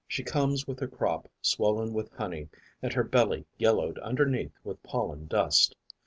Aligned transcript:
She 0.07 0.23
comes 0.23 0.65
with 0.65 0.79
her 0.79 0.87
crop 0.87 1.29
swollen 1.43 1.93
with 1.93 2.09
honey 2.11 2.49
and 2.81 2.91
her 2.91 3.03
belly 3.03 3.45
yellowed 3.59 3.99
underneath 3.99 4.57
with 4.63 4.81
pollen 4.81 5.27
dust. 5.27 5.75